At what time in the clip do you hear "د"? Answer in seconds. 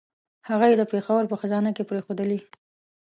0.79-0.83